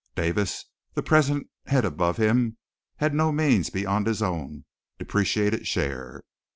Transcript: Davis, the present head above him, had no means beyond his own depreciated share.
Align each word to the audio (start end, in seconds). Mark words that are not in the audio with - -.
Davis, 0.15 0.65
the 0.95 1.03
present 1.03 1.45
head 1.67 1.85
above 1.85 2.17
him, 2.17 2.57
had 2.95 3.13
no 3.13 3.31
means 3.31 3.69
beyond 3.69 4.07
his 4.07 4.23
own 4.23 4.65
depreciated 4.97 5.67
share. 5.67 6.23